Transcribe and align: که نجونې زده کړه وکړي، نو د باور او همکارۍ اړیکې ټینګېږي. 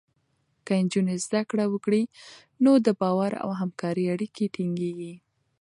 که 0.65 0.73
نجونې 0.83 1.15
زده 1.25 1.41
کړه 1.49 1.65
وکړي، 1.69 2.03
نو 2.63 2.71
د 2.85 2.87
باور 3.01 3.31
او 3.43 3.49
همکارۍ 3.59 4.05
اړیکې 4.13 4.45
ټینګېږي. 4.55 5.13